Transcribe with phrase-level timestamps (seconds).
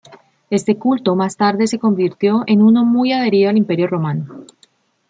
[0.49, 4.45] Este culto más tarde se convirtió en uno muy adherido al Imperio Romano.